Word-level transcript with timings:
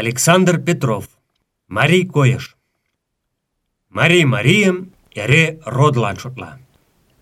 Александр 0.00 0.58
Петров. 0.66 1.08
Марий 1.66 2.06
койыш. 2.06 2.44
Марий 3.90 4.24
Марийым 4.24 4.92
эре 5.20 5.44
родылан 5.64 6.16
шотла. 6.22 6.50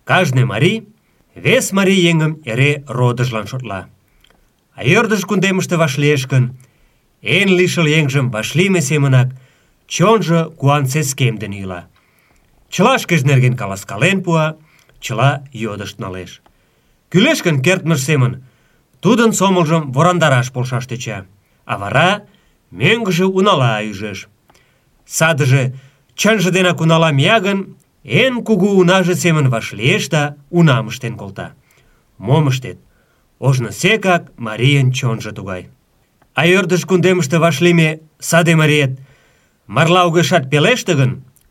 Кажне 0.09 0.45
Марий 0.45 0.87
вес 1.33 1.71
Марий 1.77 2.01
еҥым 2.11 2.33
эре 2.45 2.83
родыжлан 2.97 3.47
шотла. 3.47 3.89
А 4.77 4.83
ӧрдыж 4.95 5.21
кундемыште 5.25 5.75
вашлиеш 5.75 6.27
гын, 6.31 6.45
эн 7.23 7.49
лишыл 7.57 7.87
еҥжым 7.97 8.29
вашлийме 8.29 8.81
семынак 8.89 9.29
чонжо 9.93 10.41
куан 10.59 10.85
сескемден 10.85 11.53
йӱла. 11.59 11.81
Чыла 12.73 12.93
шкеж 13.01 13.21
нерген 13.23 13.55
каласкален 13.57 14.23
пуа, 14.23 14.45
чыла 15.03 15.31
йодышт 15.51 15.97
налеш. 16.03 16.31
Кӱлеш 17.09 17.39
гын 17.41 17.57
семын 18.07 18.33
тудын 19.03 19.31
сомылжым 19.39 19.83
ворандараш 19.93 20.51
полшаш 20.51 20.85
тӧча, 20.85 21.25
а 21.65 21.75
вара 21.79 22.09
мӧҥгыжӧ 22.71 23.25
унала 23.25 23.83
ӱжеш. 23.83 24.27
Садыже 25.05 25.73
чынже 26.15 26.51
денак 26.51 26.81
унала 26.81 27.11
мия 27.11 27.39
гын, 27.39 27.75
эн 28.03 28.43
кугу 28.43 28.69
унаже 28.79 29.15
семын 29.15 29.49
вашлиеш 29.49 30.09
да 30.09 30.35
унам 30.49 30.87
ыштен 30.87 31.15
колта. 31.17 31.53
Мом 32.17 32.47
ыштет? 32.47 32.79
Ожнысекак 33.39 34.31
марийын 34.37 34.91
чонжо 34.91 35.31
тугай. 35.31 35.69
А 36.33 36.47
ӧрдыж 36.47 36.85
кундемыште 36.85 37.37
вашлийме 37.39 37.99
саде 38.19 38.55
мариет 38.55 38.99
марла 39.67 40.01
огешат 40.07 40.49
пелеште 40.49 40.93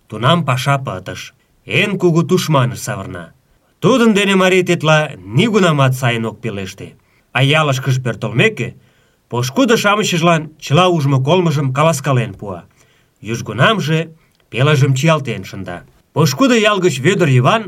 тунам 0.09 0.45
паша 0.45 0.79
пытыш. 0.79 1.35
Эн 1.66 1.98
кугу 1.98 2.23
тушманыш 2.23 2.80
савырна. 2.80 3.33
Тудын 3.80 4.15
дене 4.15 4.35
марий 4.37 4.65
тетла 4.65 5.10
нигунамат 5.16 5.95
сайын 5.95 6.24
ок 6.27 6.41
пелеште. 6.41 6.95
А 7.33 7.43
ялышкыш 7.43 8.01
пӧртылмеке, 8.02 8.77
пошкудо-шамычыжлан 9.30 10.43
чыла 10.65 10.87
ужмо-колмыжым 10.89 11.73
каласкален 11.77 12.33
пуа. 12.35 12.65
Южгунамже 13.21 13.99
пелыжым 14.51 14.95
чиялтен 14.95 15.45
шында. 15.45 15.85
Пошкудо 16.13 16.55
ял 16.55 16.79
гыч 16.79 17.01
Вӧдыр 17.01 17.29
Йыван 17.29 17.63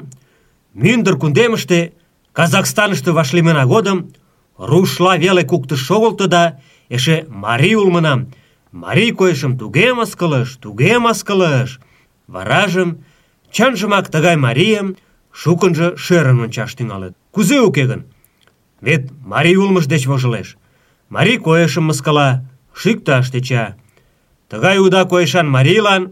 мӱндыр 0.74 1.16
кундемыште 1.18 1.92
Казахстаныште 2.32 3.10
вашлиймына 3.10 3.66
годым 3.66 4.12
рушла 4.56 5.16
веле 5.16 5.42
куктыш 5.44 5.80
шогылто 5.80 6.26
да 6.28 6.60
эше 6.88 7.26
марий 7.28 7.74
улмынам, 7.74 8.32
марий 8.70 9.12
койышым 9.12 9.58
туге 9.58 9.92
мыскылыш, 9.94 10.56
туге 10.62 10.98
мыскылыш. 11.00 11.80
Варажым 12.28 13.04
чынжымак 13.50 14.06
тыгай 14.08 14.36
марийым 14.36 14.96
шукынжо 15.32 15.96
шӧрын 15.96 16.38
ончаш 16.44 16.74
тӱҥалыт. 16.74 17.14
Кузе 17.34 17.60
уке 17.60 17.86
гын? 17.86 18.04
Вет 18.86 19.10
марий 19.32 19.56
улмыж 19.56 19.86
деч 19.86 20.06
вожылеш. 20.06 20.56
Марий 21.08 21.38
койышым 21.38 21.84
мыскыла, 21.88 22.28
шӱкташ 22.80 23.26
тӧча. 23.32 23.64
Тыгай 24.50 24.78
уда 24.84 25.04
койышан 25.04 25.46
марийлан 25.56 26.02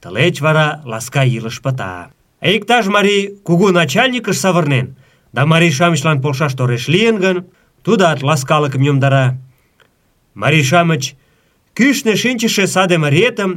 тылеч 0.00 0.40
вара 0.40 0.66
ласка 0.84 1.22
илыш 1.36 1.56
пыта. 1.64 2.10
Иктаж 2.40 2.86
марий 2.86 3.22
кугу 3.46 3.68
начальникыш 3.78 4.38
савырнен, 4.38 4.96
да 5.34 5.40
марий-шамычлан 5.52 6.18
полшаш 6.22 6.52
тореш 6.54 6.84
лийын 6.92 7.16
гын, 7.24 7.38
тудат 7.84 8.22
ласкалыкым 8.22 8.82
йомдара. 8.82 9.26
Марий-шамыч 10.34 11.02
кӱшнӧ 11.76 12.14
шинчыше 12.22 12.66
саде 12.74 12.96
мариетым 13.04 13.50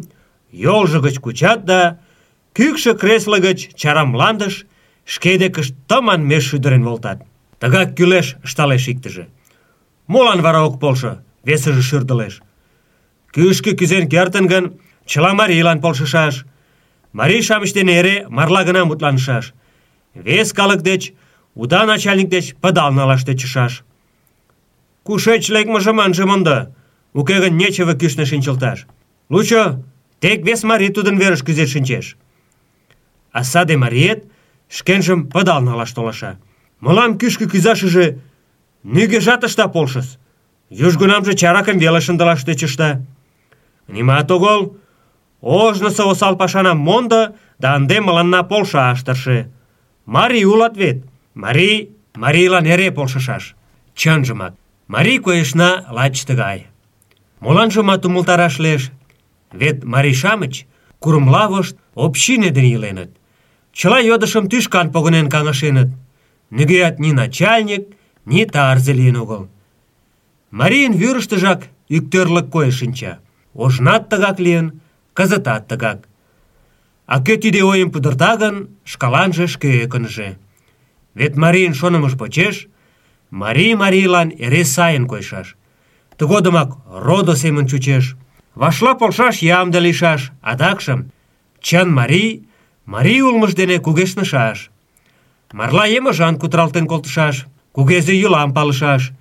йолжо 0.51 0.99
гыч 1.05 1.15
кучат 1.19 1.59
да 1.65 1.99
кӱкшӧ 2.55 2.91
кресло 3.01 3.37
гыч 3.47 3.59
чара 3.79 4.03
мландыш 4.05 4.65
шке 5.05 5.37
декышт 5.37 5.73
тыман 5.87 6.21
меж 6.29 6.43
шӱдырен 6.49 6.83
волтат. 6.83 7.19
Тыгак 7.59 7.95
кӱлеш, 7.97 8.27
ышталеш 8.43 8.87
иктыже. 8.87 9.27
Молан 10.13 10.39
вара 10.45 10.61
ок 10.67 10.75
полшо? 10.81 11.11
Весыже 11.47 11.81
шӱрдылеш. 11.89 12.33
Кӱшкӧ 13.33 13.71
кӱзен 13.79 14.05
кертын 14.13 14.45
гын, 14.51 14.65
чыла 15.09 15.31
марийлан 15.39 15.79
полшышаш. 15.83 16.35
Марий-шамыч 17.19 17.71
дене 17.77 17.93
эре 17.99 18.15
марла 18.37 18.61
гына 18.67 18.81
мутланышаш. 18.85 19.45
Вес 20.13 20.49
калык 20.57 20.81
деч, 20.89 21.01
уда 21.61 21.79
начальник 21.85 22.27
деч 22.35 22.45
пыдал 22.61 22.91
налаш 22.91 23.21
тӧчышаш. 23.27 23.73
Кушеч 25.05 25.43
лекмыжым 25.55 25.97
ынже 26.05 26.25
мондо. 26.25 26.57
Уке 27.19 27.35
гын 27.43 27.53
нечыве 27.61 27.93
кӱшнӧ 28.01 28.25
шинчылташ. 28.25 28.79
Лучо 29.33 29.63
тек 30.21 30.39
вес 30.47 30.61
марий 30.69 30.91
тудын 30.95 31.15
верыш 31.21 31.41
кӱзен 31.47 31.67
шинчеш. 31.73 32.05
А 33.31 33.39
саде 33.51 33.75
мариет 33.77 34.19
шкенжым 34.75 35.19
пыдал 35.31 35.61
налаш 35.61 35.91
толаша. 35.97 36.31
Мылам 36.83 37.11
кӱшкӧ 37.19 37.45
кӱзашыже 37.51 38.05
нигӧжат 38.83 39.43
ышта 39.43 39.67
полшыс. 39.67 40.17
Южгунамже 40.69 41.33
чаракым 41.33 41.77
веле 41.77 41.99
шындылаш 42.01 42.43
тӧчышта. 42.43 43.01
Нимат 43.87 44.31
огыл, 44.31 44.77
ожнысо 45.41 46.09
осал 46.09 46.37
пашанам 46.37 46.79
мондо 46.79 47.35
да 47.59 47.75
ынде 47.75 47.99
мыланна 48.01 48.43
полшаш 48.43 49.03
тырше. 49.03 49.49
Марий 50.05 50.45
улат 50.45 50.77
вет. 50.77 51.03
Марий 51.33 51.91
марийлан 52.15 52.65
эре 52.65 52.91
полшышаш. 52.91 53.55
Чынжымак, 53.95 54.53
марий 54.87 55.19
койышна 55.19 55.85
лач 55.89 56.23
тыгай. 56.25 56.67
Моланжымат 57.39 58.05
умылтараш 58.05 58.59
лиеш. 58.59 58.91
Вет 59.51 59.83
марий-шамыч 59.83 60.65
курымлавышт 60.99 61.75
общине 61.95 62.49
дене 62.51 62.73
иленыт. 62.75 63.11
Чыла 63.73 63.99
йодышым 63.99 64.47
тӱшкан 64.47 64.91
погынен 64.91 65.29
каҥашеныт. 65.29 65.89
Нигӧат 66.51 66.99
ни 66.99 67.11
начальник, 67.11 67.87
тарзе 68.45 68.93
лийын 68.93 69.17
огыл. 69.23 69.49
Тыгак 74.09 74.39
лийын, 74.39 74.81
кызытат 75.13 75.67
тыгак. 75.67 75.99
А 77.13 77.21
кӧ 77.25 77.37
тиде 77.37 77.61
ойым 77.63 77.89
пудырта 77.91 78.37
гын, 78.37 78.55
шкаланже 78.91 79.47
шке 79.47 79.69
ӧкынжӧ. 79.83 80.29
Вет 81.15 81.35
марийын 81.35 81.73
шонымыж 81.73 82.13
почеш, 82.17 82.67
марий 83.29 83.73
марийлан 83.75 84.29
эре 84.45 84.63
сайын 84.65 85.07
койшаш. 85.07 85.57
Тыгодымак 86.17 86.69
родо 87.05 87.35
семын 87.35 87.65
чучеш. 87.67 88.15
Вашла 88.55 88.93
полшаш 88.95 89.35
ямде 89.37 89.79
лийшаш, 89.79 90.31
адакшым 90.41 91.11
чын 91.61 91.87
марий, 91.99 92.47
марий 92.85 93.21
улмыж 93.21 93.53
дене 93.53 93.79
кугешнышаш. 93.79 94.69
Марла 95.53 95.85
емыжан 95.87 96.37
кутыралтен 96.39 96.87
колтышаш, 96.87 97.47
кугезе 97.75 98.13
йӱлам 98.15 98.53
палышаш. 98.53 99.11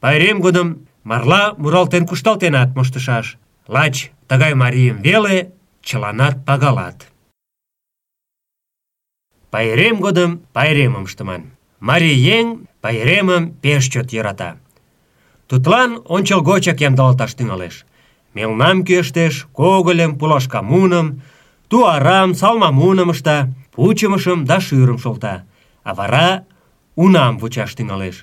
Пайрем 0.00 0.38
годым 0.40 0.68
марла 1.10 1.42
муралтен-кушталтенат 1.62 2.70
моштышаш. 2.76 3.26
Лач 3.74 4.10
тыгай 4.28 4.52
марийым 4.54 4.98
веле 5.06 5.52
чыланат 5.82 6.44
пагалат. 6.46 6.98
Пайрем 9.50 9.96
годым 10.00 10.30
пайремым 10.52 11.04
ыштыман. 11.08 11.42
Марий 11.88 12.18
еҥ 12.36 12.46
пайремым 12.82 13.44
пеш 13.62 13.84
чот 13.92 14.08
йӧрата. 14.12 14.50
Тудлан 15.48 15.90
ончылгочак 16.14 16.78
ямдылалташ 16.88 17.32
тӱҥалеш. 17.38 17.74
Мелнам 18.34 18.76
кӱэштеш, 18.86 19.34
когыльым, 19.58 20.18
пулашка 20.18 20.60
муным, 20.62 21.22
туарам, 21.68 22.34
салма 22.34 22.70
муным 22.72 23.10
ышта, 23.14 23.36
пучымышым 23.72 24.44
да 24.44 24.56
шӱрым 24.66 24.98
шолта. 24.98 25.44
А 25.88 25.94
вара 25.94 26.44
унам 26.96 27.38
вучаш 27.38 27.74
тӱҥалеш. 27.74 28.16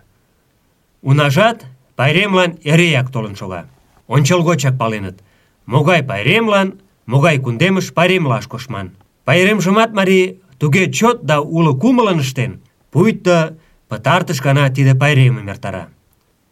Унажат 1.01 1.65
пайремлан 1.95 2.51
эреак 2.71 3.07
толын 3.11 3.35
шога. 3.35 3.61
Ончылгочак 4.07 4.77
паленыт, 4.77 5.17
могай 5.65 6.03
пайремлан, 6.03 6.67
могай 7.05 7.39
кундемыш 7.39 7.93
пайремлаш 7.93 8.47
коштман. 8.47 8.87
Пайремжымат 9.25 9.91
марий 9.93 10.41
туге 10.59 10.91
чот 10.91 11.25
да 11.29 11.35
уло 11.41 11.73
кумылын 11.81 12.19
ыштен, 12.19 12.61
пуйто 12.91 13.57
пытартыш 13.89 14.41
гана 14.41 14.69
тиде 14.69 14.93
пайремым 14.95 15.49
эртара. 15.49 15.87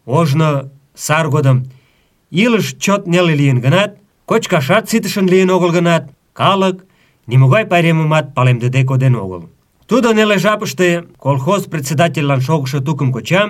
Ожно 0.06 0.70
сар 0.96 1.28
годым 1.30 1.58
илыш 2.32 2.76
чот 2.84 3.08
неле 3.08 3.34
лийын 3.36 3.60
гынат, 3.60 3.98
кочкашат 4.26 4.90
ситышын 4.90 5.28
лийын 5.28 5.50
огыл 5.50 5.72
гынат, 5.72 6.04
калык 6.34 6.86
нимогай 7.28 7.66
пайремымат 7.66 8.34
палемдыде 8.34 8.84
коден 8.86 9.16
огыл. 9.16 9.50
Тудо 9.90 10.14
неле 10.14 10.38
жапыште 10.38 11.06
колхоз 11.18 11.62
председательлан 11.66 12.42
шогышо 12.42 12.80
тукым 12.80 13.12
кочам, 13.12 13.50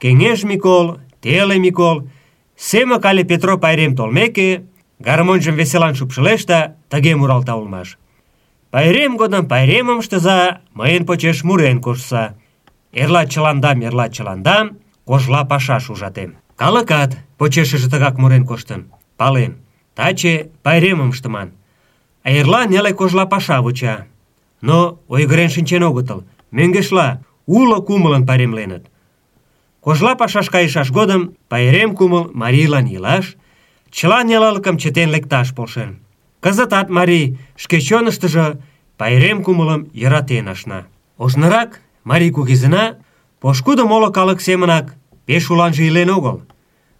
кеҥеж 0.00 0.44
Микол, 0.44 0.86
теле 1.20 1.58
Микол, 1.58 2.08
Семык 2.56 3.04
але 3.04 3.24
Петро 3.24 3.58
пайрем 3.58 3.96
толмеке, 3.96 4.66
гармоньжым 5.00 5.56
веселан 5.56 5.94
шупшылеш 5.96 6.44
да 6.44 6.76
тыге 6.90 7.16
муралта 7.16 7.56
улмаш. 7.56 7.98
Пайрем 8.70 9.16
годым 9.16 9.48
пайремым 9.48 9.98
ыштыза, 9.98 10.60
мыйын 10.78 11.04
почеш 11.06 11.42
мурен 11.42 11.80
коштса. 11.80 12.36
Эрла 12.92 13.26
чыландам, 13.26 13.82
эрла 13.86 14.06
чыландам, 14.10 14.78
кожла 15.04 15.42
пашаш 15.44 15.90
ужатем. 15.90 16.36
Калыкат 16.56 17.16
почешыже 17.38 17.90
тыгак 17.90 18.16
мурен 18.18 18.44
коштын. 18.46 18.80
Пален, 19.16 19.52
таче 19.96 20.50
пайремым 20.62 21.10
ыштыман. 21.10 21.48
А 22.22 22.30
эрла 22.30 22.66
неле 22.66 22.92
кожла 22.94 23.24
паша 23.26 23.60
вуча. 23.60 24.06
Но 24.60 25.00
ойгырен 25.08 25.50
шинчен 25.50 25.82
огытыл. 25.82 26.24
Мӧҥгешла 26.50 27.20
уло 27.46 27.80
кумылын 27.82 28.26
пайремленыт. 28.26 28.84
Кожла 29.80 30.14
пашаш 30.14 30.50
кайышаш 30.50 30.90
годым 30.90 31.36
пайрем 31.48 31.94
кумыл 31.96 32.30
марийлан 32.34 32.86
илаш, 32.86 33.36
чыла 33.90 34.22
нелалыкым 34.22 34.76
чытен 34.78 35.10
лекташ 35.10 35.54
полшен. 35.54 36.00
Кызытат 36.40 36.88
марий 36.90 37.38
шке 37.56 37.80
чоныштыжо 37.80 38.58
пайрем 38.96 39.42
кумылым 39.44 39.88
йӧратен 39.92 40.48
ашна. 40.48 40.86
Ожнырак 41.16 41.80
марий 42.04 42.30
кугизына 42.30 42.98
пошкудо 43.40 43.84
моло 43.86 44.10
калык 44.10 44.40
семынак 44.40 44.94
пеш 45.26 45.50
уланже 45.50 45.82
илен 45.86 46.10
огыл. 46.10 46.42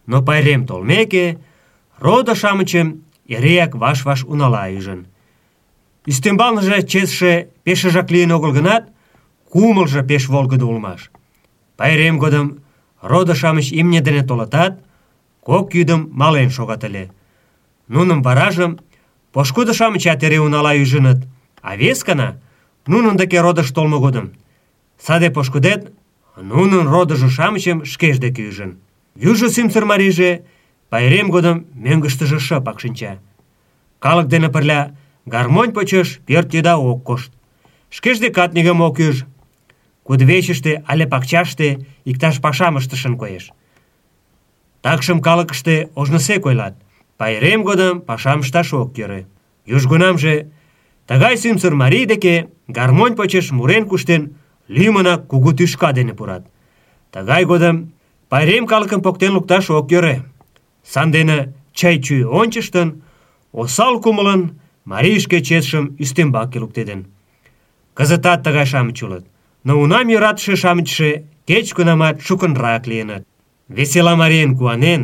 Но 0.07 0.23
пайрем 0.23 0.67
толмеке, 0.67 1.39
родо-шамычым 1.99 3.03
эреак 3.27 3.75
ваш-ваш 3.75 4.25
унала 4.25 4.71
ӱжын. 4.71 5.07
Ӱстембалныже 6.11 6.83
чесше 6.91 7.33
пешыжак 7.65 8.09
лийын 8.11 8.33
огыл 8.37 8.53
гынат, 8.59 8.85
кумылжо 9.51 10.03
пеш 10.11 10.29
волгыдо 10.33 10.65
улмаш. 10.67 11.01
Пайрем 11.79 12.17
годым 12.19 12.47
родо-шамыч 13.11 13.67
имне 13.81 14.01
дене 14.01 14.23
толытат, 14.29 14.75
кок 15.47 15.75
йӱдым 15.75 16.11
мален 16.21 16.51
шогат 16.57 16.83
ыле. 16.89 17.05
Нуным 17.95 18.23
варажым 18.23 18.73
пошкудо-шамычат 19.35 20.21
эре 20.27 20.39
унала 20.41 20.73
ӱжыныт, 20.83 21.21
а 21.69 21.77
вескана 21.77 22.29
нунын 22.87 23.17
деке 23.17 23.41
родыш 23.41 23.71
толмо 23.77 23.99
годым 24.01 24.27
саде 24.99 25.31
пошкудет 25.31 25.93
нунын 26.37 26.87
родыжо-шамычым 26.95 27.85
шкеж 27.85 28.19
деке 28.19 28.43
ӱжын. 28.49 28.79
Южо 29.15 29.49
сӱмсыр 29.49 29.85
марийже 29.85 30.43
пайрем 30.91 31.29
годым 31.31 31.67
мӧҥгыштыжӧ 31.75 32.39
шыпак 32.39 32.81
шинча. 32.81 33.19
Калык 33.99 34.29
дене 34.29 34.49
пырля 34.49 34.97
гармонь 35.33 35.73
почеш 35.77 36.09
пӧрт 36.27 36.51
еда 36.61 36.75
ок 36.91 37.01
кошт. 37.09 37.31
Шкеж 37.91 38.19
декат 38.19 38.55
нигӧм 38.55 38.81
ок 38.81 38.99
ӱж. 38.99 39.17
Кудывечыште 40.07 40.73
але 40.91 41.07
пакчаште 41.07 41.69
иктаж 42.11 42.41
пашам 42.41 42.77
ыштышын 42.79 43.15
коеш. 43.21 43.45
Такшым 44.83 45.21
калыкыште 45.21 45.91
ожнысек 45.95 46.47
ойлат. 46.47 46.75
Пайрем 47.19 47.63
годым 47.63 48.01
пашам 48.01 48.41
ышташ 48.41 48.73
ок 48.73 48.97
йӧрӧ. 48.99 49.27
Южгунамже 49.67 50.35
тыгай 51.07 51.37
сӱмсыр 51.37 51.75
марий 51.75 52.07
деке 52.07 52.49
гармонь 52.69 53.17
почеш 53.17 53.51
мурен 53.51 53.85
куштен 53.89 54.23
лӱмынак 54.69 55.27
кугу 55.27 55.53
тӱшка 55.53 55.93
дене 55.93 56.15
пурат. 56.15 56.45
Тыгай 57.13 57.45
годым 57.45 57.93
пайрем 58.29 58.67
калыкым 58.67 59.03
поктен 59.03 59.33
лукташ 59.35 59.71
ок 59.71 59.91
йӧрӧ. 59.91 60.23
Сандене 60.85 61.53
чай-чуй 61.75 62.25
ончыштын, 62.25 63.03
осал 63.53 64.01
кумылын 64.01 64.58
марий 64.91 65.19
шке 65.25 65.39
четшым 65.49 65.85
ӱстембаке 66.03 66.59
луктеден. 66.63 67.01
Кызытат 67.97 68.41
тыгай-шамыч 68.45 68.99
улыт, 69.07 69.25
но 69.67 69.73
унам 69.83 70.07
йӧратыше-шамычше 70.13 71.09
кеч-кунамат 71.49 72.17
шукынрак 72.27 72.85
лийыныт. 72.91 73.23
Весела 73.77 74.15
марийын 74.23 74.53
куанен, 74.59 75.03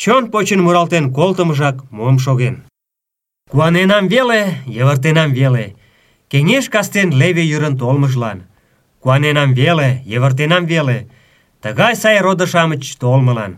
чон 0.00 0.22
почын 0.32 0.60
муралтен 0.62 1.04
колтымыжак 1.16 1.76
мом 1.96 2.16
шоген. 2.24 2.56
Куаненам 3.52 4.04
веле, 4.12 4.40
йывыртенам 4.76 5.30
веле, 5.38 5.64
кеҥеж 6.30 6.64
кастен 6.74 7.08
леве 7.20 7.44
йӱрын 7.50 7.74
толмыжлан. 7.80 8.38
Куаненам 9.02 9.50
веле, 9.60 9.88
йывыртенам 10.12 10.64
веле, 10.72 10.98
тыгай 11.62 11.94
сай 12.02 12.16
родо-шамыч 12.26 12.84
толмылан. 13.02 13.52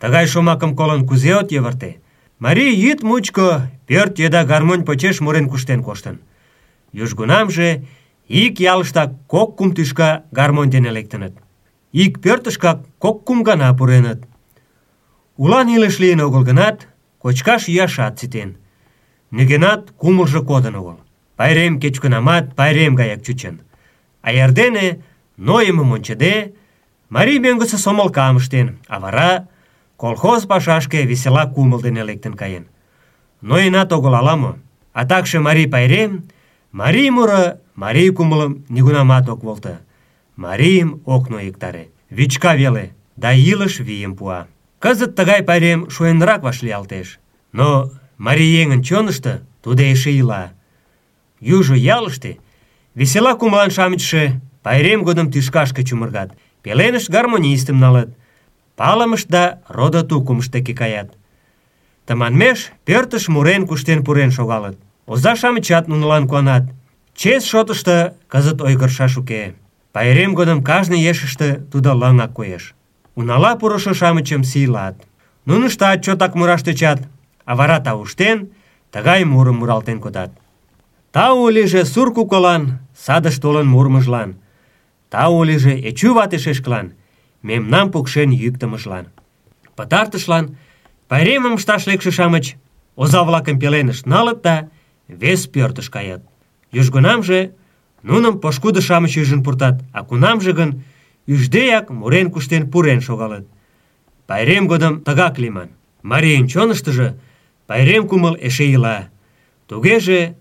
Тыгай 0.00 0.26
шомакым 0.32 0.72
колын 0.78 1.02
кузе 1.08 1.32
от 1.40 1.48
йывырте? 1.54 1.90
Марий 2.44 2.72
йӱд 2.82 3.00
мучко 3.08 3.46
пӧрт 3.90 4.20
еда 4.26 4.44
гармонь 4.44 4.84
почеш 4.88 5.16
мурен 5.20 5.46
куштен 5.50 5.82
коштын. 5.82 6.16
Южгунамже 6.92 7.68
ик 8.28 8.54
ялыштак 8.72 9.10
кок-кум 9.32 9.70
тӱшка 9.74 10.08
гармонь 10.30 10.70
дене 10.70 10.90
лектыныт. 10.96 11.34
Ик 12.02 12.12
пӧртышкак 12.22 12.78
кок-кум 13.02 13.42
гана 13.42 13.74
пуреныт. 13.78 14.20
Улан 15.42 15.66
илыш 15.74 15.98
лийын 15.98 16.20
огыл 16.26 16.42
гынат, 16.44 16.86
кочкаш-йӱашат 17.22 18.14
ситен. 18.20 18.50
Нигӧнат 19.32 19.82
кумылжо 20.00 20.40
кодын 20.44 20.74
огыл. 20.80 20.98
Пайрем 21.36 21.80
кеч-кунамат 21.82 22.54
пайрем 22.54 22.94
гаяк 22.94 23.24
чучын. 23.26 23.56
А 24.22 24.28
эрдене, 24.32 25.02
нойымым 25.36 25.90
ончыде, 25.94 26.54
марий 27.08 27.40
мӧҥгысӧ 27.40 27.76
сомылкам 27.76 28.36
ыштен, 28.36 28.78
а 28.86 29.00
вара 29.00 29.48
колхоз 29.96 30.46
пашашке 30.46 31.02
весела 31.10 31.44
кумыл 31.46 31.80
дене 31.82 32.04
лектын 32.04 32.34
каен. 32.34 32.66
Ноенат 33.40 33.92
огыл 33.92 34.14
ала-мо, 34.14 34.58
а 34.92 35.06
такше 35.06 35.40
марий 35.40 35.68
пайрем, 35.68 36.28
марий 36.72 37.10
муро 37.10 37.58
марий 37.74 38.10
кумылым 38.10 38.64
нигунамат 38.68 39.28
ок 39.28 39.42
волто. 39.42 39.80
Марийым 40.36 41.00
ок 41.04 41.28
нойыктаре. 41.30 41.88
Вичка 42.10 42.54
веле, 42.54 42.94
да 43.16 43.32
илыш 43.32 43.80
вийым 43.80 44.16
пуа. 44.16 44.46
Кызыт 44.78 45.14
тыгай 45.16 45.42
пайрем 45.42 45.90
шуэнрак 45.90 46.42
вашлиялтеш. 46.42 47.18
Но 47.52 47.90
марий 48.18 48.52
еҥын 48.62 48.82
чонышто 48.82 49.42
тудо 49.62 49.82
эше 49.92 50.10
ила. 50.10 50.52
Южо 51.40 51.74
ялыште 51.74 52.38
весела 52.94 53.34
кумылан-шамычше 53.34 54.40
пайрем 54.62 55.02
годым 55.02 55.32
тӱшкашке 55.32 55.84
чумыргат, 55.84 56.32
пеленышт 56.62 57.08
гармонистым 57.08 57.78
налыт, 57.78 58.10
палымышт 58.76 59.28
да 59.28 59.60
родо 59.68 60.02
тукымыш 60.02 60.48
деке 60.48 60.74
каят. 60.74 61.14
Тыманмеш 62.06 62.58
пӧртыш 62.86 63.28
мурен 63.28 63.66
куштен 63.66 64.04
пурен 64.04 64.30
шогалыт. 64.30 64.76
Оза-шамычат 65.06 65.88
нунылан 65.88 66.24
куанат. 66.28 66.64
Чес 67.14 67.42
шотышто 67.44 68.14
кызыт 68.32 68.58
ойгырышаш 68.66 69.16
уке. 69.20 69.54
Пайрем 69.92 70.34
годым 70.34 70.62
кажне 70.62 70.98
ешыште 71.10 71.48
тудо 71.72 71.90
лыҥак 72.00 72.32
коеш. 72.32 72.74
Унала 73.14 73.52
пурышо-шамычым 73.60 74.42
сийлат. 74.44 74.96
Нуныштат 75.46 76.02
чотак 76.04 76.34
мураш 76.34 76.62
тӧчат, 76.62 77.00
а 77.44 77.56
вара 77.56 77.80
тауштен, 77.80 78.50
тыгай 78.92 79.24
мурым 79.24 79.56
муралтен 79.58 79.98
кодат. 80.00 80.30
Тау 81.12 81.48
лийже 81.48 81.84
сур 81.84 82.14
куколан, 82.14 82.78
садыш 83.04 83.36
толын 83.42 83.66
мурмыжлан. 83.66 84.36
Тау 85.10 85.42
лийже 85.42 85.72
Эчу 85.88 86.14
вате 86.14 86.38
шешкылан, 86.38 86.92
мемнам 87.42 87.90
пукшен 87.90 88.30
йӱктымыжлан. 88.30 89.06
Пытартышлан 89.76 90.56
пайремым 91.10 91.54
ышташ 91.58 91.82
лекше-шамыч 91.90 92.46
оза-влакым 93.02 93.56
пеленышт 93.62 94.04
налыт 94.12 94.38
да 94.46 94.54
вес 95.08 95.42
пӧртыш 95.52 95.90
каят. 95.94 96.22
Южгунамже 96.80 97.40
нуным 98.08 98.34
пошкудо-шамыч 98.42 99.12
ӱжын 99.22 99.42
пуртат, 99.42 99.76
а 99.96 100.00
кунамже 100.08 100.52
гын 100.58 100.70
ӱждеак 101.32 101.86
мурен-куштен 102.00 102.70
пурен 102.72 103.00
шогалыт. 103.06 103.46
Пайрем 104.28 104.64
годым 104.72 104.94
тыгак 105.06 105.34
лийман. 105.42 105.70
Марийын 106.10 106.46
чоныштыжо 106.52 107.08
пайрем 107.66 108.04
кумыл 108.08 108.36
эше 108.46 108.66
ила. 108.76 109.08
Тугеже 109.68 110.36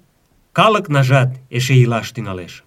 калык 0.58 0.88
нажат 0.96 1.30
эше 1.50 1.74
илаш 1.84 2.08
тӱҥалеш. 2.12 2.64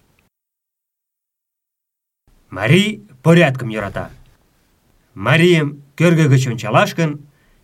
Марий 2.49 2.89
порядкым 3.23 3.69
йӧрата. 3.69 4.09
Марийым 5.15 5.67
кӧргӧ 5.97 6.25
гыч 6.27 6.43
ончалаш 6.51 6.91
гын, 6.99 7.11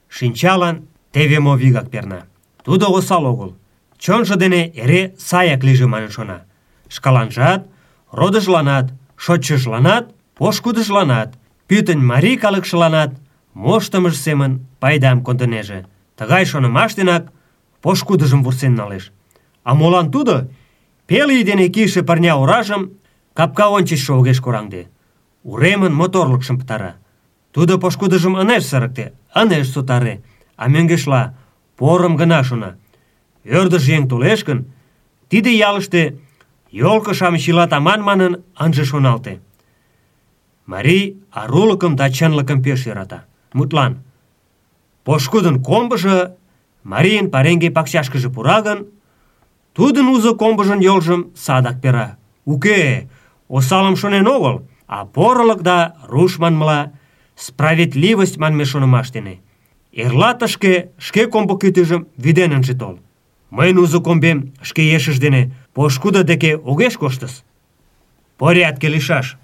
шинчалан 0.09 0.75
теве 1.13 1.39
мо 1.39 1.53
вигак 1.55 1.89
перна. 1.89 2.21
Тудо 2.65 2.85
осал 2.97 3.25
огыл. 3.25 3.55
Чонжо 3.97 4.35
дене 4.35 4.61
эре 4.81 5.15
саяк 5.17 5.63
лийже 5.63 5.87
манын 5.87 6.11
шона. 6.15 6.39
Шкаланжат, 6.89 7.67
родыжланат, 8.11 8.87
шочшыжланат, 9.23 10.05
пошкудыжланат, 10.37 11.29
пӱтынь 11.67 12.07
марий 12.11 12.37
калыкшыланат 12.37 13.11
моштымыж 13.53 14.15
семын 14.25 14.51
пайдам 14.79 15.17
кондынеже. 15.25 15.85
Тыгай 16.17 16.45
шонымаш 16.45 16.91
денак 16.95 17.23
пошкудыжым 17.81 18.43
вурсен 18.43 18.73
налеш. 18.75 19.11
А 19.63 19.75
молан 19.75 20.11
тудо 20.11 20.49
пел 21.07 21.29
ий 21.29 21.43
дене 21.43 21.67
кийыше 21.69 22.01
пырня 22.03 22.33
оражым 22.35 22.91
капка 23.33 23.65
ончычшо 23.69 24.13
огеш 24.19 24.39
кораҥде. 24.41 24.87
Уремын 25.43 25.93
моторлыкшым 25.93 26.59
пытара. 26.59 26.95
Тудо 27.53 27.79
пошкудыжым 27.79 28.35
ынеж 28.41 28.63
сырыкте, 28.65 29.13
ынеж 29.41 29.67
сотаре, 29.73 30.21
а 30.55 30.69
мӧҥгешла 30.69 31.21
порым 31.77 32.15
гына 32.15 32.43
шона. 32.43 32.77
Ӧрдыж 33.43 33.83
еҥ 33.95 34.07
толеш 34.07 34.43
гын, 34.43 34.59
тиде 35.29 35.51
ялыште 35.69 36.01
йолко-шамыч 36.71 37.43
илат 37.49 37.73
аман 37.73 38.01
манын 38.09 38.33
ынже 38.65 38.85
шоналте. 38.85 39.39
Марий 40.65 41.17
арулыкым 41.31 41.95
да 41.95 42.05
чынлыкым 42.15 42.61
пеш 42.61 42.85
йӧрата. 42.85 43.25
Мутлан, 43.53 44.03
пошкудын 45.05 45.63
комбыжо 45.63 46.35
марийын 46.83 47.31
пареҥге 47.31 47.69
пакчашкыже 47.71 48.29
пура 48.29 48.61
гын, 48.61 48.79
тудын 49.73 50.05
узо 50.13 50.35
комбыжын 50.35 50.79
йолжым 50.87 51.31
садак 51.35 51.81
пера. 51.81 52.17
Уке, 52.45 53.09
осалым 53.47 53.95
шонен 53.95 54.27
огыл, 54.27 54.55
а 54.87 55.05
порылык 55.05 55.61
да 55.61 55.95
руш 56.07 56.37
манмыла 56.37 56.91
справедливость 57.38 58.38
манме 58.38 58.64
шонымаш 58.64 59.10
дене. 59.10 59.40
Эрла 59.92 60.34
тышке 60.34 60.90
шке 60.98 61.26
комбо 61.26 61.56
кӱтӱжым 61.58 62.06
вӱден 62.16 62.52
ынже 62.52 62.74
тол. 62.74 62.98
Мыйын 63.50 63.78
узо 63.78 64.00
комбем 64.00 64.52
шке 64.62 64.82
ешыж 64.96 65.18
дене 65.18 65.52
пошкудо 65.74 66.24
деке 66.24 66.56
огеш 66.56 66.96
коштыс. 66.96 67.44
Порядке 68.38 68.88
лийшаш. 68.88 69.38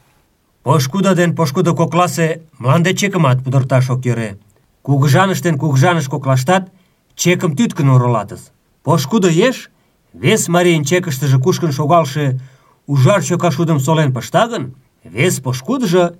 Пошкудо 0.62 1.14
ден 1.14 1.36
пошкудо 1.36 1.74
кокласе 1.74 2.42
мланде 2.58 2.94
чекымат 2.94 3.42
пудырташ 3.44 3.90
ок 3.90 4.04
йӧрӧ. 4.04 4.38
Кугыжаныш 4.82 5.40
ден 5.40 5.56
кугыжаныш 5.58 6.06
коклаштат 6.08 6.70
чекым 7.14 7.56
тӱткын 7.56 7.88
оролатыс. 7.88 8.50
Пошкудо 8.82 9.28
еш, 9.28 9.70
вес 10.14 10.48
марийын 10.48 10.84
чекыштыже 10.84 11.38
кушкын 11.38 11.72
шогалше 11.72 12.40
ужар 12.86 13.22
чока 13.22 13.50
шудым 13.50 13.78
солен 13.78 14.12
пышта 14.12 14.48
гын, 14.48 14.74
вес 15.04 15.40
пошкудыжо 15.40 16.14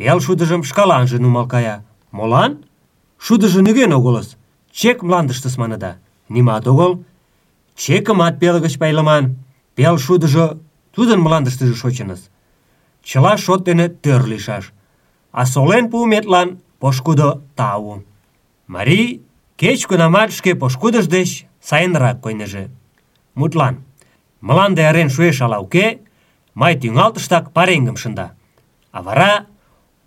пел 0.00 0.18
шудыжым 0.18 0.62
шкаланже 0.64 1.18
нумал 1.18 1.46
кая. 1.46 1.84
Молан? 2.10 2.64
Шудыжо 3.18 3.60
нигӧн 3.60 3.92
огылыс. 3.92 4.38
Чек 4.72 5.02
мландыштыс 5.02 5.58
маныда. 5.58 5.98
Нимат 6.30 6.66
огыл. 6.66 7.04
Чекымат 7.76 8.38
пел 8.40 8.60
гыч 8.60 8.78
пайлыман. 8.78 9.36
Пел 9.74 9.98
шудыжо 9.98 10.56
тудын 10.94 11.20
мландыштыже 11.20 11.74
шочыныс. 11.74 12.30
Чыла 13.02 13.36
шот 13.36 13.64
дене 13.64 13.90
тӧр 13.90 14.24
лийшаш. 14.24 14.72
А 15.32 15.44
солен 15.44 15.90
пуыметлан 15.90 16.60
пошкудо 16.78 17.42
тау. 17.54 18.02
Марий 18.66 19.22
кеч-кунамат 19.58 20.32
шке 20.32 20.54
пошкудыж 20.54 21.08
деч 21.08 21.44
сайынрак 21.60 22.22
койнеже. 22.22 22.70
Мутлан, 23.34 23.84
мланде 24.40 24.82
арен 24.86 25.10
шуэш 25.10 25.42
ала 25.42 25.58
уке, 25.60 26.00
май 26.54 26.74
тӱҥалтыштак 26.80 27.52
пареҥгым 27.52 27.96
шында. 27.98 28.32
А 28.92 29.02
вара, 29.02 29.46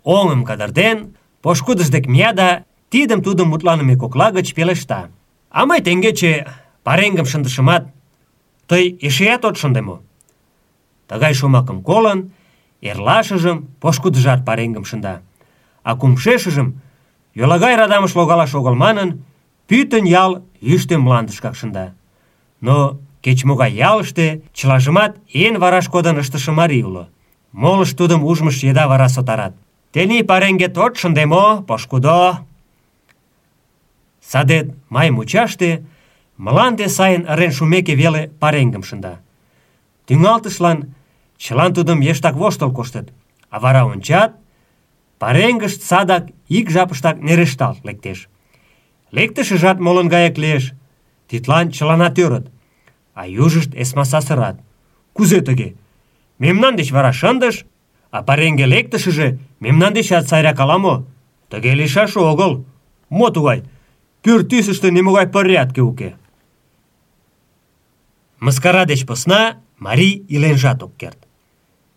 оҥым 0.04 0.44
кадырден, 0.44 1.16
пошкудыж 1.42 1.88
дек 1.88 2.06
мия 2.06 2.32
да 2.32 2.64
тидым-тудым 2.90 3.48
мутланыме 3.48 3.96
кокла 3.96 4.30
гыч 4.30 4.54
пелешта. 4.54 5.08
А 5.50 5.66
мый 5.66 5.80
теҥгече 5.80 6.46
пареҥгым 6.84 7.26
шындышымат, 7.26 7.88
тый 8.68 8.96
эшеат 9.00 9.44
от 9.44 9.56
шынде 9.56 9.80
мо? 9.80 10.00
Тыгай 11.08 11.34
шомакым 11.34 11.82
колын, 11.82 12.32
эрлашыжым 12.80 13.68
пошкудыжат 13.80 14.44
пареҥгым 14.44 14.84
шында. 14.84 15.22
А 15.82 15.96
кумшешыжым 15.96 16.80
йолагай 17.34 17.76
радамыш 17.76 18.14
логалаш 18.14 18.54
огыл 18.54 18.74
манын, 18.74 19.24
пӱтынь 19.68 20.08
ял 20.08 20.44
йӱштӧ 20.60 20.98
мландышкак 20.98 21.56
шында. 21.56 21.94
Но 22.60 22.98
кеч-могай 23.22 23.72
ялыште 23.72 24.42
чылажымат 24.52 25.16
эн 25.32 25.58
вараш 25.58 25.88
кодын 25.88 26.18
ыштыше 26.18 26.52
марий 26.52 26.84
уло. 26.84 27.08
Молышт 27.52 27.96
тудым 27.96 28.24
ужмыш 28.24 28.62
еда 28.62 28.88
вара 28.88 29.08
сотарат. 29.08 29.54
«Тений 29.94 30.24
пареҥгет 30.30 30.76
от 30.84 30.94
шынде 31.00 31.24
мо, 31.32 31.44
пошкудо?» 31.68 32.18
Садет 34.30 34.66
май 34.94 35.08
мучаште 35.16 35.70
мланде 36.44 36.86
сайын 36.96 37.22
ырен 37.32 37.52
шумеке 37.58 37.94
веле 38.02 38.22
пареҥгым 38.40 38.82
шында. 38.88 39.14
Тӱҥалтышлан 40.06 40.78
чылан 41.42 41.70
тудым 41.76 41.98
ештак 42.10 42.34
воштыл 42.40 42.70
коштыт, 42.78 43.06
а 43.54 43.56
вара 43.64 43.82
ончат, 43.92 44.32
пареҥгышт 45.20 45.80
садак 45.90 46.24
ик 46.58 46.66
жапыштак 46.74 47.16
нерешталт 47.26 47.80
лектеш. 47.86 48.18
Лектышыжат 49.16 49.78
молын 49.86 50.08
гаяк 50.14 50.36
лиеш. 50.42 50.64
Тидлан 51.28 51.66
чыланат 51.76 52.18
ӧрыт. 52.24 52.46
А 53.14 53.28
южышт 53.28 53.72
эсмаса 53.82 54.20
сырат. 54.20 54.56
Кузе 55.16 55.40
тыге? 55.40 55.68
Мемнан 56.40 56.74
деч 56.76 56.90
вара 56.90 57.12
шындыш, 57.12 57.64
а 58.16 58.22
пареҥге 58.22 58.66
лектышыже 58.72 59.28
мемнан 59.58 59.92
дечат 59.92 60.28
сайрак 60.28 60.60
ала-мо? 60.60 61.04
Тыге 61.50 61.74
лийшаш 61.74 62.16
огыл. 62.16 62.64
Мо 63.10 63.30
тугай? 63.30 63.64
Пӱртӱсыштӧ 64.22 64.88
нимогай 64.92 65.26
порядке 65.26 65.82
уке. 65.82 66.14
Мыскара 68.38 68.84
деч 68.86 69.04
посна 69.04 69.56
марий 69.78 70.24
иленжат 70.28 70.80
ок 70.84 70.92
керт. 70.96 71.18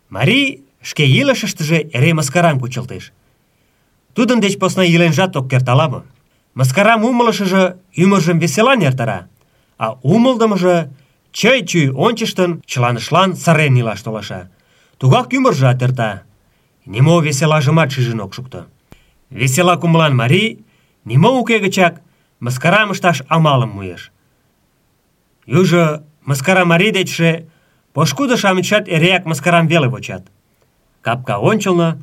Марий 0.09 0.63
шке 0.81 1.05
илышыштыже 1.05 1.77
эре 1.93 2.15
мыскарам 2.15 2.59
кучылтеш. 2.59 3.13
Тудын 4.15 4.39
деч 4.39 4.57
посна 4.57 4.83
иленжат 4.88 5.36
ок 5.36 5.47
керт 5.51 5.69
ала-мо? 5.69 6.01
Мыскарам 6.55 7.03
умылышыжо 7.03 7.77
ӱмыржым 7.95 8.39
веселан 8.39 8.81
эртара, 8.81 9.27
а 9.77 10.00
умылдымыжо 10.01 10.89
чый-чуй 11.31 11.91
ончыштын 11.91 12.63
чыланышлан 12.65 13.36
сырен 13.36 13.77
илаш 13.77 14.01
толаша. 14.01 14.50
Тугак 15.00 15.34
ӱмыржат 15.34 15.82
эрта. 15.86 16.24
Нимо 16.86 17.20
веселажымат 17.25 17.89
шижын 17.92 18.20
ок 18.25 18.34
шукто. 18.34 18.68
Весела 19.30 19.75
кумылан 19.77 20.16
марий 20.16 20.66
нимо 21.06 21.30
уке 21.39 21.60
гычак 21.60 22.01
мыскарам 22.39 22.92
ышташ 22.92 23.18
амалым 23.36 23.72
муэш. 23.75 24.12
Южо 25.46 26.04
мыскара 26.25 26.63
марий 26.66 26.92
дечше 26.92 27.48
пошкудо-шамычат 27.94 28.86
эреак 28.96 29.25
мыскарам 29.25 29.68
веле 29.68 29.88
вочат. 29.89 30.24
Капка 31.01 31.36
ончылно 31.50 32.01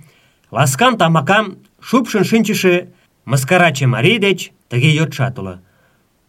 ласкан 0.50 0.96
тамакам 0.98 1.58
шупшын 1.80 2.24
шинчыше 2.24 2.74
мыскараче 3.24 3.86
марий 3.86 4.18
деч 4.18 4.52
тыге 4.68 4.90
йодшат 4.94 5.38
уло. 5.38 5.60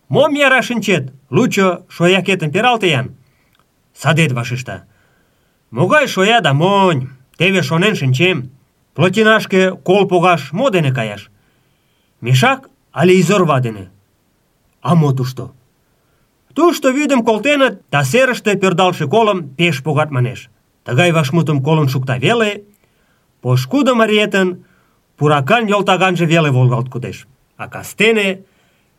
«Мом 0.08 0.34
яра 0.34 0.62
шинчет? 0.62 1.14
Лучо 1.30 1.86
шоякетым 1.90 2.52
пералте-ян!» 2.52 3.16
Садет 3.96 4.32
вашешта. 4.34 4.86
«Могай 5.78 6.08
шоя 6.08 6.40
да 6.40 6.54
монь! 6.54 7.10
Теве 7.38 7.62
шонен 7.62 7.96
шинчем. 7.96 8.38
Плотинашке 8.96 9.62
кол 9.88 10.08
погаш 10.08 10.42
мо 10.54 10.70
дене 10.70 10.92
каяш? 10.94 11.30
Мешак 12.22 12.70
але 12.94 13.14
изорва 13.20 13.60
дене? 13.60 13.92
А 14.82 14.96
мо 14.96 15.12
тушто?» 15.12 15.52
Тушто 16.56 16.88
вӱдым 16.98 17.22
колтеныт, 17.26 17.82
да 17.92 18.06
серыште 18.06 18.56
пӧрдалше 18.56 19.06
колым 19.14 19.50
пеш 19.58 19.84
погат 19.84 20.12
манеш. 20.12 20.50
Тыгай 20.86 21.12
вашмутым 21.12 21.62
колын 21.62 21.90
шукта 21.90 22.16
веле, 22.26 22.64
пошкудо 23.42 23.96
мариетын 23.96 24.64
пуракан 25.18 25.68
йолтаганже 25.68 26.26
веле 26.26 26.52
волгалт 26.52 26.90
кодеш. 26.90 27.28
А 27.58 27.68
кастене 27.68 28.28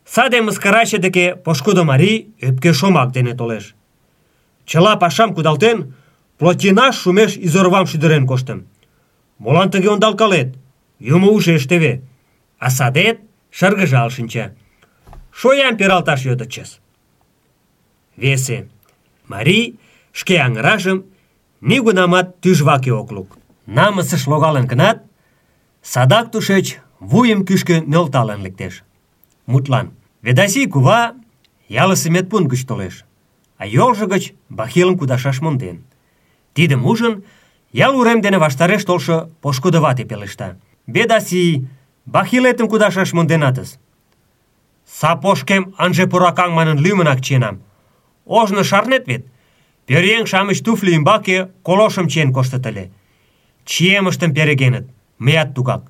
саде 0.04 0.42
мыскараче 0.42 0.98
деке 0.98 1.36
пошкудо 1.36 1.84
марий 1.84 2.34
ӧпке 2.38 2.74
шомак 2.74 3.12
дене 3.12 3.32
толеш. 3.34 3.74
Чыла 4.66 4.96
пашам 4.96 5.34
кудалтен, 5.34 5.94
плотинаш 6.38 6.94
шумеш 7.02 7.36
изорвам 7.46 7.86
шӱдырен 7.86 8.26
коштым. 8.26 8.66
Молан 9.38 9.70
тыге 9.70 9.88
ондалкалет? 9.90 10.50
Юмо 10.98 11.28
ушеш 11.36 11.66
теве. 11.66 12.02
А 12.58 12.70
садет 12.70 13.20
шыргыжал 13.50 14.10
шинча. 14.10 14.54
Шоям 15.32 15.76
пералташ 15.76 16.20
йодычыс. 16.24 16.80
Весе. 18.16 18.68
Марий 19.28 19.78
шке 20.12 20.36
аҥыражым 20.46 20.98
нигунамат 21.60 22.40
тӱжваке 22.40 22.92
ок 22.92 23.10
лук. 23.12 23.36
Намысыш 23.66 24.26
логалын 24.30 24.66
гынат, 24.66 24.98
садак 25.82 26.30
тушеч 26.32 26.78
вуйым 27.00 27.44
кӱшкӧ 27.44 27.76
нӧлталын 27.80 28.40
лектеш. 28.46 28.84
Мутлан, 29.46 29.86
Ведаси 30.26 30.66
кува 30.66 31.14
ялысе 31.68 32.10
медпункт 32.10 32.50
гыч 32.50 32.66
толеш, 32.66 33.04
а 33.58 33.66
йолжо 33.66 34.06
гыч 34.06 34.34
бахилым 34.48 34.98
кудашаш 34.98 35.40
монден. 35.40 35.84
Тидым 36.56 36.86
ужын, 36.90 37.14
ял 37.86 37.92
урем 38.00 38.20
дене 38.24 38.38
ваштареш 38.38 38.82
толшо 38.88 39.16
пошкудо 39.42 39.78
вате 39.84 40.04
пелешта. 40.10 40.48
Бедаси, 40.86 41.68
бахилетым 42.06 42.66
кудашаш 42.68 43.12
монденатыс. 43.12 43.70
Сапошкем 44.98 45.74
ынже 45.84 46.04
пуракаҥ 46.10 46.50
манын 46.58 46.78
лӱмынак 46.84 47.20
чиенам. 47.20 47.56
Ожно 48.24 48.62
шарнет 48.70 49.04
вет? 49.10 49.24
Пӧръеҥ-шамыч 49.86 50.58
туфли 50.64 50.90
ӱмбаке 50.96 51.38
колошым 51.66 52.06
чиен 52.08 52.32
коштыт 52.32 52.64
ыле. 52.70 52.84
Чиемыштым 53.70 54.30
перегеныт, 54.36 54.86
мыят 55.18 55.54
тугак. 55.54 55.82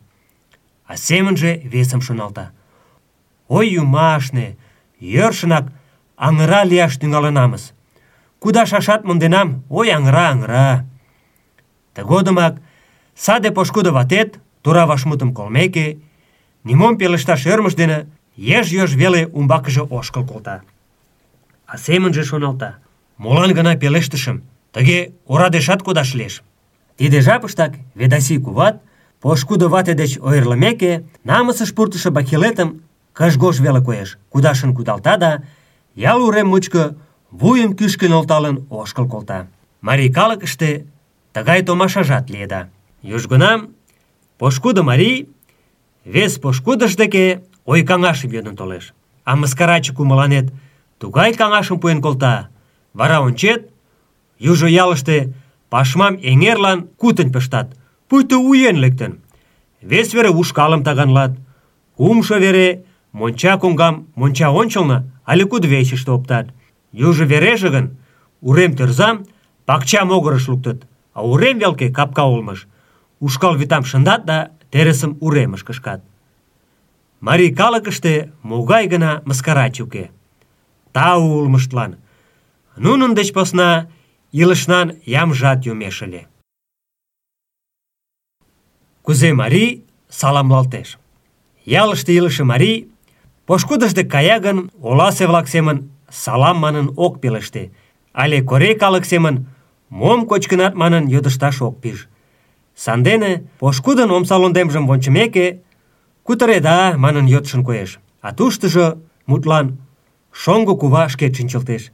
А 0.90 0.96
семынже 0.96 1.50
весым 1.72 2.00
шоналта. 2.00 2.50
Ой, 3.48 3.66
юмашне, 3.80 4.56
йӧршынак 4.98 5.66
аҥыра 6.16 6.64
лияш 6.64 6.92
тӱҥалынамыс. 7.00 7.75
Кудашашат 8.46 9.02
монденам, 9.04 9.48
ой, 9.68 9.88
аҥыра, 9.96 10.26
аҥыра. 10.32 10.84
Тыгодымак 11.94 12.54
саде 13.24 13.50
пошкудо 13.50 13.90
ватет, 13.92 14.38
тура 14.62 14.86
вашмутым 14.86 15.34
колмеке, 15.34 15.98
нимом 16.62 16.96
пелешташ 16.96 17.44
ӧрмыж 17.52 17.74
дене 17.74 18.06
еш-йож 18.36 18.90
веле 18.94 19.26
умбакыже 19.38 19.82
ошкыл 19.82 20.24
колта. 20.24 20.62
А 21.66 21.76
семынже 21.76 22.22
шоналта. 22.22 22.76
Молан 23.18 23.52
гына 23.52 23.74
пелештышым, 23.82 24.44
тыге 24.72 24.98
орадешат 25.26 25.82
кодаш 25.82 26.14
лиеш. 26.14 26.44
Тиде 26.98 27.22
жапыштак 27.22 27.72
Ведаси 27.96 28.38
куват, 28.38 28.80
пошкудо 29.20 29.68
вате 29.68 29.94
деч 29.94 30.18
ойырлымеке, 30.18 31.02
намысыш 31.24 31.74
пуртышо 31.74 32.12
бакелетым 32.12 32.82
кыжгош 33.12 33.58
веле 33.58 33.80
коеш, 33.82 34.18
кудашын 34.30 34.72
кудалта 34.72 35.16
да, 35.16 35.42
ял 35.96 36.22
урем 36.22 36.46
мучко 36.50 36.94
вуйым 37.30 37.74
кӱшкӧ 37.76 38.08
нӧлталын 38.08 38.66
ошкыл 38.70 39.08
колта. 39.08 39.48
Марий 39.80 40.12
калыкыште 40.12 40.86
тыгай 41.32 41.62
томашажат 41.62 42.30
лиеда. 42.30 42.70
Южгунам 43.02 43.70
пошкудо 44.38 44.82
марий 44.82 45.28
вес 46.04 46.38
пошкудыж 46.38 46.96
деке 46.96 47.42
ой 47.64 47.82
каҥашым 47.82 48.30
йодын 48.32 48.56
толеш. 48.56 48.94
А 49.24 49.36
мыскараче 49.36 49.92
кумыланет 49.92 50.52
тугай 50.98 51.34
каҥашым 51.34 51.78
пуэн 51.80 52.00
колта, 52.00 52.48
вара 52.94 53.20
ончет, 53.20 53.70
южо 54.38 54.66
ялыште 54.66 55.34
пашмам 55.68 56.14
эҥерлан 56.30 56.88
кутынь 56.96 57.32
пыштат, 57.32 57.76
пуйто 58.08 58.36
уен 58.38 58.76
лектын. 58.76 59.20
Вес 59.82 60.14
вере 60.14 60.30
ушкалым 60.30 60.84
таганлат, 60.84 61.32
кумшо 61.96 62.36
вере 62.38 62.84
монча 63.12 63.58
коҥгам 63.58 64.06
монча 64.14 64.50
ончылно 64.50 65.10
але 65.24 65.44
кудывечыште 65.44 66.10
оптат. 66.12 66.46
Южо 66.92 67.24
вереже 67.24 67.68
гын, 67.70 67.96
урем 68.40 68.76
тӧрзам 68.76 69.26
пакча 69.66 70.04
могырыш 70.04 70.48
луктыт, 70.48 70.86
а 71.12 71.26
урем 71.26 71.58
велке 71.58 71.92
капка 71.92 72.24
улмыш. 72.24 72.66
Ушкал 73.20 73.54
вӱтам 73.56 73.84
шындат 73.84 74.24
да 74.24 74.50
терысым 74.70 75.16
уремыш 75.20 75.64
кышкат. 75.64 76.02
Марий 77.20 77.54
калыкыште 77.54 78.32
могай 78.42 78.86
гына 78.86 79.22
мыскараче 79.24 79.82
уке. 79.84 80.10
Тау 80.92 81.22
улмыштлан. 81.22 81.96
Нунын 82.76 83.14
деч 83.14 83.32
посна 83.32 83.88
илышнан 84.32 84.98
ямжат 85.04 85.64
йомеш 85.66 86.02
ыле. 86.02 86.28
Кузе 89.02 89.32
марий 89.32 89.84
саламлалтеш. 90.08 90.98
Ялыште 91.64 92.12
илыше 92.12 92.44
марий 92.44 92.90
пошкудыж 93.46 93.92
дек 93.94 94.10
кая 94.10 94.38
гын, 94.40 94.70
оласе-влак 94.82 95.48
семын 95.48 95.90
салам 96.10 96.58
манын 96.58 96.92
ок 96.96 97.20
пелеште, 97.20 97.70
але 98.12 98.42
корей 98.42 98.74
калык 98.74 99.04
семын 99.04 99.46
мом 99.90 100.26
кочкынат 100.26 100.74
манын 100.74 101.08
йодышташ 101.08 101.62
ок 101.62 101.80
пиж. 101.80 102.08
Сандене 102.74 103.44
пошкудын 103.58 104.10
омса 104.10 104.36
лондемжым 104.36 104.86
вончымеке, 104.86 105.60
кутыреда 106.22 106.94
манын 106.96 107.26
йодшын 107.26 107.64
коеш. 107.64 107.98
А 108.20 108.34
туштыжо, 108.34 108.98
мутлан, 109.26 109.78
шоҥго 110.32 110.76
кува 110.76 111.08
шкет 111.08 111.36
шинчылтеш. 111.36 111.92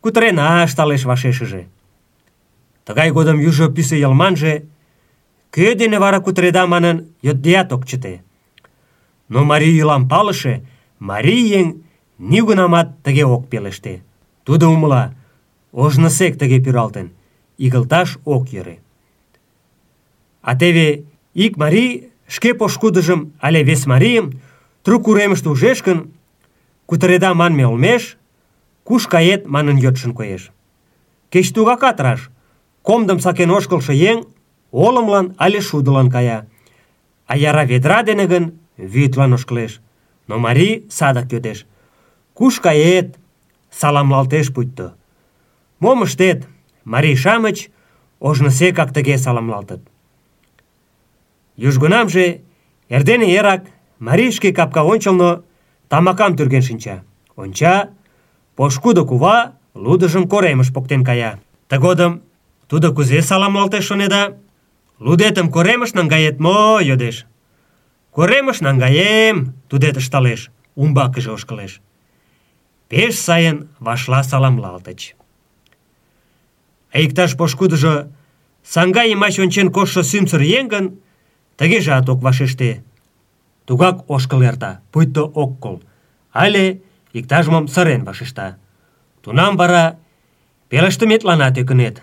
Кутырена 0.00 0.64
ышталеш 0.64 1.04
вашешыже. 1.04 1.66
Тыгай 2.86 3.10
годым 3.10 3.38
южо 3.40 3.68
пӱсӧ 3.68 3.96
йылманже 3.96 4.64
кӧ 5.50 5.74
дене 5.74 5.98
вара 5.98 6.20
кутыреда 6.20 6.66
манын 6.66 6.96
йоддеат 7.22 7.72
ок 7.72 7.86
чыте. 7.86 8.22
Но 9.28 9.44
марий 9.44 9.74
йӱлам 9.76 10.08
палыше 10.08 10.62
марий 10.98 11.44
нигунамат 12.18 12.88
тыге 13.02 13.24
ок 13.24 13.48
пелеште. 13.48 14.02
Тудо 14.44 14.68
умыла, 14.68 15.14
ожнысек 15.72 16.38
тыге 16.38 16.60
пӱралтын, 16.64 17.10
игылташ 17.58 18.18
ок 18.24 18.48
йӧрӧ. 18.52 18.78
А 20.42 20.56
теве 20.56 21.04
ик 21.34 21.56
марий 21.56 22.10
шке 22.28 22.54
пошкудыжым 22.54 23.32
але 23.40 23.62
вес 23.62 23.86
марийым 23.86 24.40
трук 24.84 25.08
уремыште 25.08 25.48
ужеш 25.48 25.82
гын, 25.82 26.12
кутыреда 26.86 27.34
манме 27.34 27.66
олмеш, 27.66 28.16
куш 28.84 29.06
кает 29.06 29.46
манын 29.46 29.76
йодшын 29.78 30.12
коеш. 30.14 30.52
Кеч 31.30 31.52
тугакат 31.52 32.00
раш, 32.00 32.30
комдым 32.82 33.18
сакен 33.20 33.50
ошкылшо 33.50 33.92
еҥ 33.92 34.24
олымлан 34.70 35.34
але 35.38 35.60
шудылан 35.60 36.10
кая, 36.10 36.46
а 37.26 37.36
яра 37.36 37.64
ведра 37.64 38.02
дене 38.02 38.26
гын 38.26 38.44
вӱдлан 38.78 39.32
ошкылеш. 39.32 39.80
Но 40.28 40.38
марий 40.38 40.86
садак 40.90 41.32
йодеш. 41.32 41.66
Куш 42.36 42.60
кает? 42.60 43.16
Саламлалтеш 43.70 44.52
пуйто. 44.54 44.94
Мом 45.80 46.02
ыштет? 46.02 46.46
Марий-шамыч 46.84 47.70
ожнысекак 48.20 48.92
тыге 48.92 49.16
саламлалтыт. 49.16 49.80
Южгунамже 51.56 52.42
эрдене 52.90 53.34
эрак 53.36 53.62
марий 53.98 54.30
шке 54.36 54.52
капка 54.52 54.82
ончылно 54.92 55.44
тамакам 55.88 56.36
тӱрген 56.36 56.60
шинча. 56.60 57.04
Онча, 57.36 57.88
пошкудо 58.54 59.06
кува 59.06 59.54
лудыжым 59.74 60.28
коремыш 60.28 60.74
поктен 60.74 61.02
кая. 61.08 61.40
Тыгодым 61.70 62.22
тудо 62.68 62.92
кузе 62.92 63.22
саламлалтеш 63.22 63.84
шонеда? 63.86 64.36
Лудетым 65.00 65.50
коремыш 65.50 65.94
наҥгает 65.94 66.38
мо? 66.38 66.80
йодеш. 66.82 67.24
Коремыш 68.12 68.60
наҥгаем, 68.60 69.54
тудет 69.70 69.96
ышталеш, 69.96 70.50
умбакыже 70.74 71.32
ошкылеш. 71.32 71.80
Пеш 72.88 73.18
сайын 73.18 73.68
вашла 73.80 74.22
саламлалтыч. 74.22 75.16
А 76.92 77.00
иктаж 77.00 77.36
пошкудыжо 77.36 77.94
саҥга 78.62 79.02
йымач 79.06 79.38
ончен 79.38 79.68
коштшо 79.72 80.02
сӱмсыр 80.02 80.40
еҥ 80.58 80.68
гын, 80.68 80.86
тыгежат 81.58 82.08
ок 82.08 82.22
вашеште. 82.22 82.84
Тугак 83.66 83.96
ошкыл 84.14 84.42
эрта, 84.42 84.80
пуйто 84.92 85.24
ок 85.42 85.58
кол, 85.58 85.82
але 86.32 86.80
иктаж-мом 87.12 87.66
сырен 87.68 88.04
вашешта. 88.04 88.56
Тунам 89.22 89.56
вара 89.56 89.98
пелештыметланат 90.68 91.58
ӧкынет. 91.58 92.02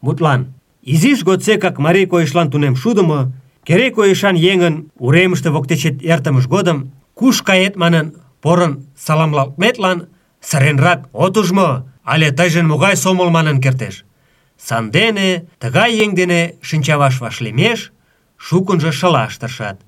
Мутлан, 0.00 0.54
изиш 0.82 1.22
годсекак 1.22 1.78
марий 1.78 2.06
койышлан 2.06 2.50
тунем 2.50 2.74
шудымо, 2.74 3.32
керек 3.64 3.94
койышан 3.94 4.34
еҥын 4.34 4.90
уремыште 4.98 5.50
воктечет 5.50 6.02
эртымыж 6.02 6.46
годым 6.48 6.92
куш 7.14 7.42
кает 7.42 7.76
манын 7.76 8.14
порын 8.42 8.72
саламлалтметлан 8.96 10.08
сыренрак 10.40 11.00
от 11.12 11.36
уж 11.36 11.50
мо, 11.58 11.86
але 12.04 12.30
тыйжын 12.38 12.66
могай 12.66 12.96
сомыл 12.96 13.28
манын 13.30 13.60
кертеш. 13.60 14.04
Сандене 14.58 15.30
тыгай 15.60 15.90
еҥ 16.02 16.10
дене 16.14 16.40
шинчаваш 16.68 17.20
вашлемеш, 17.20 17.92
шукынжо 18.36 18.92
шылаш 18.92 19.36
тыршат. 19.40 19.78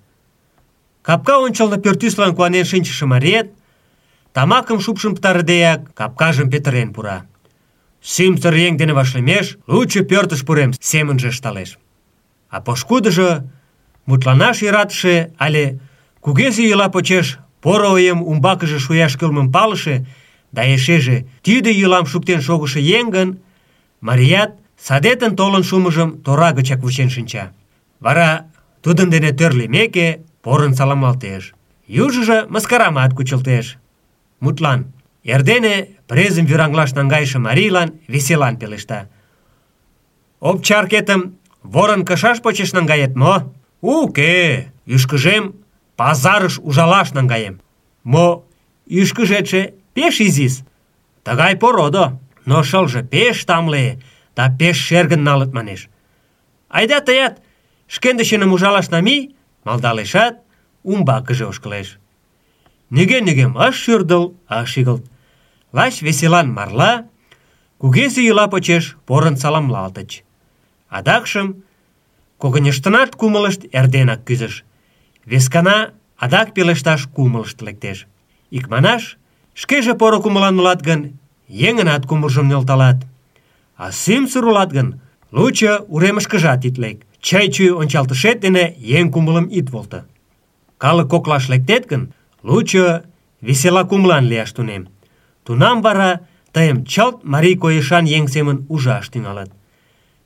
Капка 1.02 1.34
ончылно 1.44 1.76
пӧртӱслан 1.78 2.34
куанен 2.34 2.64
шинчыше 2.64 3.06
мариет, 3.06 3.48
тамакым 4.34 4.78
шупшын 4.80 5.14
пытарыдеак 5.16 5.80
капкажым 5.94 6.48
петырен 6.50 6.92
пура. 6.94 7.18
Сӱмсыр 8.02 8.54
еҥ 8.54 8.76
дене 8.76 8.94
вашлемеш, 8.94 9.58
лучо 9.66 10.00
пӧртыш 10.10 10.44
пурем, 10.46 10.70
семынже 10.80 11.28
ышталеш. 11.28 11.78
А 12.50 12.60
пошкудыжо, 12.60 13.30
мутланаш 14.06 14.62
йӧратыше 14.62 15.32
але 15.38 15.78
кугезе 16.20 16.62
йӱла 16.68 16.88
почеш 16.88 17.38
поро 17.62 17.88
ойым 17.96 18.18
умбакыже 18.30 18.78
шуяш 18.84 19.12
кӱлмым 19.16 19.48
палыше 19.54 20.06
да 20.54 20.62
эшеже 20.74 21.26
тиде 21.44 21.70
йӱлам 21.72 22.06
шуктен 22.06 22.40
шогышо 22.46 22.80
еҥ 22.98 23.06
Марият 24.02 24.52
садетын 24.86 25.32
толын 25.36 25.62
шумыжым 25.68 26.10
тора 26.24 26.50
гычак 26.56 26.80
вучен 26.82 27.08
шинча. 27.14 27.44
Вара 28.04 28.28
тудын 28.84 29.08
дене 29.14 29.30
тӧр 29.38 29.52
лиймеке, 29.58 30.08
порын 30.44 30.74
саламалтеш. 30.74 31.54
Южыжо 31.86 32.38
мыскарамат 32.54 33.14
кучылтеш. 33.14 33.66
Мутлан, 34.40 34.80
эрдене 35.32 35.76
презым 36.08 36.46
вӱраҥлаш 36.46 36.90
наҥгайыше 36.98 37.38
марийлан 37.38 37.88
веселан 38.12 38.56
пелешта. 38.56 39.08
Обчаркетым 40.40 41.20
ворын 41.62 42.04
кышаш 42.04 42.38
почеш 42.42 42.72
наҥгает 42.72 43.14
мо? 43.14 43.52
Уке, 43.80 44.72
ӱшкыжем 44.94 45.44
пазарыш 46.02 46.54
ужалаш 46.68 47.08
наҥгаем. 47.16 47.56
Мо 48.12 48.26
ӱшкыжетше 49.00 49.62
пеш 49.94 50.14
изис. 50.26 50.54
Тыгай 51.26 51.54
породо, 51.62 52.04
но 52.48 52.56
шылже 52.68 53.00
пеш 53.12 53.36
тамле 53.48 53.86
да 54.36 54.44
пеш 54.58 54.76
шергын 54.86 55.22
налыт 55.28 55.50
манеш. 55.56 55.80
Айда 56.76 56.98
тыят 57.06 57.34
шкендычыным 57.94 58.50
ужалаш 58.54 58.86
намий, 58.94 59.22
малдалешат, 59.66 60.34
умбакыже 60.90 61.44
ошкылеш. 61.50 61.88
Нигӧ-нигӧм 62.94 63.52
ыш 63.66 63.76
шӱрдыл, 63.82 64.24
ыш 64.60 64.72
игылт. 64.80 65.04
Лач 65.76 65.94
веселан 66.06 66.48
марла, 66.56 66.92
кугезе 67.80 68.22
йӱла 68.24 68.46
почеш 68.52 68.84
порын 69.06 69.36
саламлалтыч. 69.42 70.10
Адакшым 70.96 71.48
когыньыштынат 72.42 73.10
кумылышт 73.20 73.62
эрденак 73.78 74.24
кӱзыш. 74.26 74.54
Вескана 75.26 75.92
адак 76.18 76.54
пелешташ 76.54 77.06
кумылышт 77.06 77.62
лектеш. 77.62 78.06
Икманаш, 78.50 79.18
шкеже 79.54 79.94
поро 79.94 80.20
кумылан 80.20 80.58
улат 80.58 80.82
гын, 80.82 81.18
еҥынат 81.48 82.06
кумылжым 82.06 82.48
нӧлталат. 82.48 82.98
А 83.76 83.92
сӱмсыр 83.92 84.44
улат 84.44 84.72
гын, 84.72 85.00
лучо 85.32 85.84
уремышкыжат 85.88 86.64
ит 86.64 86.78
лек. 86.78 86.98
Чай-чуй 87.20 87.70
ончалтышет 87.80 88.40
дене 88.40 88.74
еҥ 88.78 89.12
кумылым 89.12 89.46
ит 89.46 89.70
волто. 89.70 90.06
Калык 90.78 91.08
коклаш 91.08 91.48
лектет 91.48 91.86
гын, 91.86 92.12
лучо 92.42 93.04
весела 93.40 93.84
кумылан 93.84 94.24
лияш 94.24 94.50
тунем. 94.52 94.88
Тунам 95.44 95.82
вара 95.82 96.20
тыйым 96.52 96.84
чылт 96.84 97.24
марий 97.24 97.56
койышан 97.56 98.04
еҥ 98.04 98.26
семын 98.26 98.66
ужаш 98.68 99.08
тӱҥалат. 99.08 99.50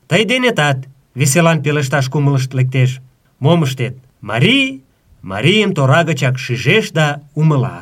Тый 0.07 0.25
денетат 0.25 0.79
веселан 1.15 1.61
пелешташ 1.61 2.09
кумылышт 2.09 2.53
лектеш. 2.53 2.99
Мом 3.39 3.63
ыштет? 3.63 3.97
Марий 4.21 4.83
марийым 5.31 5.71
тора 5.77 6.01
гычак 6.07 6.35
шижеш 6.43 6.85
да 6.97 7.07
умыла. 7.39 7.79